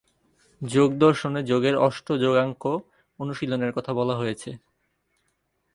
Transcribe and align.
যোগদর্শনে 0.61 1.41
যোগের 1.43 1.75
অষ্ট 1.77 2.07
যোগাঙ্গ 2.13 2.63
অনুশীলনের 3.19 3.71
কথা 3.73 3.91
বলা 3.93 4.15
হয়েছে। 4.15 4.49